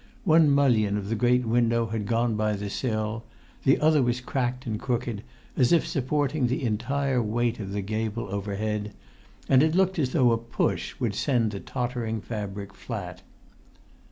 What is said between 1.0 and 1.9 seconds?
the great window